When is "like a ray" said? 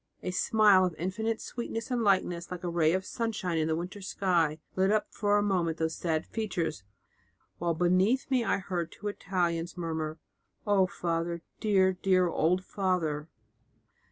2.49-2.91